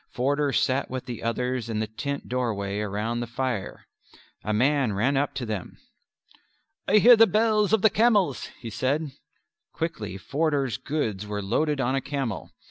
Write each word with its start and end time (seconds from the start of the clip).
Forder 0.09 0.51
sat 0.51 0.89
with 0.89 1.05
the 1.05 1.21
others 1.21 1.69
in 1.69 1.77
the 1.77 1.85
tent 1.85 2.27
doorway 2.27 2.79
round 2.79 3.21
the 3.21 3.27
fire. 3.27 3.85
A 4.43 4.51
man 4.51 4.93
ran 4.93 5.15
up 5.15 5.35
to 5.35 5.45
them. 5.45 5.77
"I 6.87 6.97
hear 6.97 7.15
the 7.15 7.27
bells 7.27 7.71
of 7.71 7.83
the 7.83 7.91
camels," 7.91 8.45
he 8.59 8.71
said. 8.71 9.11
Quickly 9.73 10.17
Forder's 10.17 10.77
goods 10.77 11.27
were 11.27 11.43
loaded 11.43 11.79
on 11.79 11.93
a 11.93 12.01
camel. 12.01 12.51